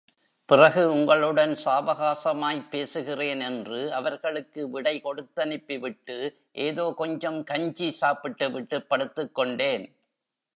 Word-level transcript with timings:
பிறகு 0.45 0.91
உங்களுடன் 0.91 1.57
சாவகாசமாய்ப் 1.65 2.69
பேசுகிறேன் 2.69 3.39
என்று 3.39 3.93
அவர்களுக்கு 3.93 4.69
விடை 4.69 5.01
கொடுத்தனுப்பிவிட்டு, 5.03 6.31
ஏதோ 6.51 6.93
கொஞ்சம் 6.97 7.43
கஞ்சி 7.43 7.91
சாப்பிட்டுவிட்டுப் 7.91 8.89
படுத்துக் 8.89 9.35
கொண்டேன். 9.35 9.95